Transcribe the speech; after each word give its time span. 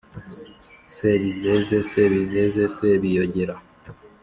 “Sebizeze 0.95 1.77
Sebizeze, 1.89 2.63
Sebiyogera 2.77 3.55